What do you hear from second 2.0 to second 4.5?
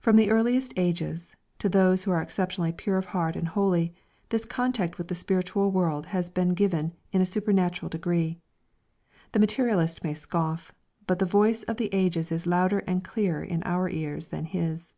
who are exceptionally pure of heart and holy, this